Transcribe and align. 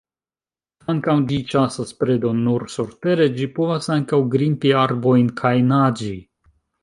Kvankam 0.83 1.19
ĝi 1.31 1.35
ĉasas 1.51 1.91
predon 1.99 2.39
nur 2.47 2.65
surtere, 2.77 3.27
ĝi 3.37 3.47
povas 3.59 3.89
ankaŭ 3.99 4.21
grimpi 4.37 4.73
arbojn 4.87 5.29
kaj 5.43 5.55
naĝi. 5.69 6.11